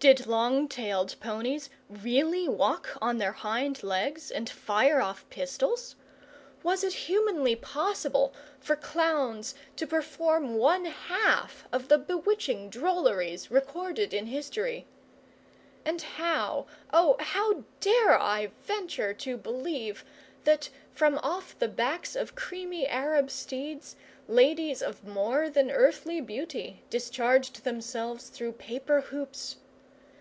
[0.00, 5.96] Did long tailed ponies really walk on their hind legs and fire off pistols?
[6.62, 14.14] Was it humanly possible for clowns to perform one half of the bewitching drolleries recorded
[14.14, 14.86] in history?
[15.84, 20.04] And how, oh, how dare I venture to believe
[20.44, 23.96] that, from off the backs of creamy Arab steeds,
[24.28, 29.56] ladies of more than earthly beauty discharged themselves through paper hoops?